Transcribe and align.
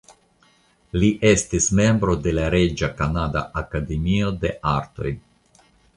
Li 1.01 1.09
estis 1.31 1.67
membro 1.81 2.15
de 2.27 2.33
la 2.37 2.47
Reĝa 2.55 2.89
Kanada 3.03 3.45
Akademio 3.63 4.33
de 4.47 4.55
Artoj. 4.75 5.13